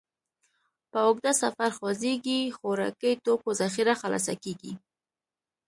[0.91, 4.73] په اوږده سفر خوځېږئ، خوراکي توکو ذخیره خلاصه کېږي.